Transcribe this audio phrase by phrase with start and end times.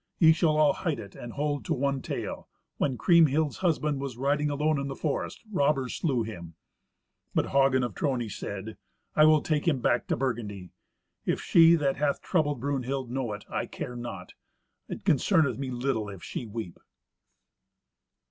[0.17, 4.79] Ye shall all hide it, and hold to one tale—when Kriemhild's husband was riding alone
[4.79, 6.55] in the forest, robbers slew him."
[7.35, 8.77] But Hagen of Trony said,
[9.15, 10.71] "I will take him back to Burgundy.
[11.27, 14.33] If she that hath troubled Brunhild know it, I care not.
[14.89, 16.79] It concerneth me little if she weep."